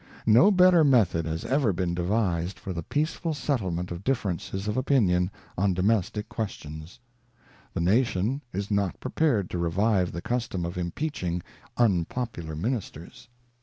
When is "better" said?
0.49-0.83